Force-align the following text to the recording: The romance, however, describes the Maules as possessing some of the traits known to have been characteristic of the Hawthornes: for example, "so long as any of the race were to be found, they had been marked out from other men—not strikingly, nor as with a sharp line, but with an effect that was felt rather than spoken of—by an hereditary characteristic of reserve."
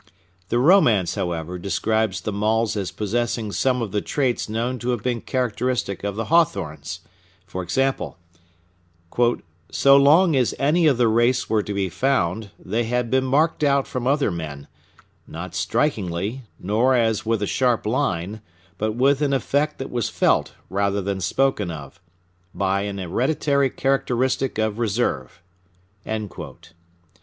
The 0.49 0.57
romance, 0.57 1.13
however, 1.13 1.59
describes 1.59 2.21
the 2.21 2.33
Maules 2.33 2.75
as 2.75 2.89
possessing 2.89 3.51
some 3.51 3.83
of 3.83 3.91
the 3.91 4.01
traits 4.01 4.49
known 4.49 4.79
to 4.79 4.89
have 4.89 5.03
been 5.03 5.21
characteristic 5.21 6.03
of 6.03 6.15
the 6.15 6.25
Hawthornes: 6.25 7.01
for 7.45 7.61
example, 7.61 8.17
"so 9.71 9.95
long 9.97 10.35
as 10.35 10.55
any 10.57 10.87
of 10.87 10.97
the 10.97 11.07
race 11.07 11.47
were 11.51 11.61
to 11.61 11.71
be 11.75 11.87
found, 11.87 12.49
they 12.57 12.85
had 12.85 13.11
been 13.11 13.25
marked 13.25 13.63
out 13.63 13.85
from 13.85 14.07
other 14.07 14.31
men—not 14.31 15.53
strikingly, 15.53 16.45
nor 16.59 16.95
as 16.95 17.23
with 17.23 17.43
a 17.43 17.45
sharp 17.45 17.85
line, 17.85 18.41
but 18.79 18.93
with 18.93 19.21
an 19.21 19.33
effect 19.33 19.77
that 19.77 19.91
was 19.91 20.09
felt 20.09 20.55
rather 20.71 21.03
than 21.03 21.21
spoken 21.21 21.69
of—by 21.69 22.81
an 22.81 22.97
hereditary 22.97 23.69
characteristic 23.69 24.57
of 24.57 24.79
reserve." 24.79 25.43